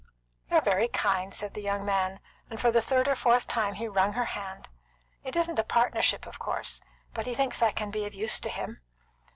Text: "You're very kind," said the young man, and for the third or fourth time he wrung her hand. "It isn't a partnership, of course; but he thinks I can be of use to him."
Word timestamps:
"You're 0.49 0.61
very 0.61 0.87
kind," 0.87 1.31
said 1.31 1.53
the 1.53 1.61
young 1.61 1.85
man, 1.85 2.21
and 2.49 2.59
for 2.59 2.71
the 2.71 2.81
third 2.81 3.07
or 3.07 3.13
fourth 3.13 3.47
time 3.47 3.75
he 3.75 3.87
wrung 3.87 4.13
her 4.13 4.25
hand. 4.25 4.67
"It 5.23 5.35
isn't 5.35 5.59
a 5.59 5.63
partnership, 5.63 6.25
of 6.25 6.39
course; 6.39 6.81
but 7.13 7.27
he 7.27 7.35
thinks 7.35 7.61
I 7.61 7.71
can 7.71 7.91
be 7.91 8.07
of 8.07 8.15
use 8.15 8.39
to 8.39 8.49
him." 8.49 8.81